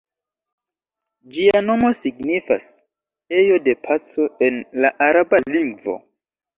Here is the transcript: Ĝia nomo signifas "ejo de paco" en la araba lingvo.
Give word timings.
Ĝia 1.35 1.61
nomo 1.67 1.91
signifas 2.01 2.71
"ejo 3.43 3.61
de 3.69 3.79
paco" 3.87 4.29
en 4.51 4.61
la 4.83 4.97
araba 5.11 5.47
lingvo. 5.57 6.01